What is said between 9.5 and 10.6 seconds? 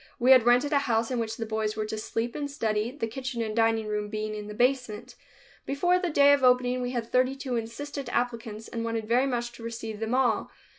to receive them all.